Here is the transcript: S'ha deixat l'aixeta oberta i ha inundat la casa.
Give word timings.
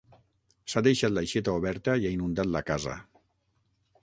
S'ha 0.71 0.81
deixat 0.87 1.13
l'aixeta 1.17 1.53
oberta 1.61 1.95
i 2.05 2.09
ha 2.09 2.15
inundat 2.15 2.51
la 2.57 2.65
casa. 2.71 2.97